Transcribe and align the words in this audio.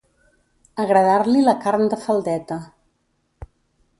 Agradar-li 0.83 1.43
la 1.49 1.53
carn 1.67 1.85
de 1.93 2.01
faldeta. 2.07 2.59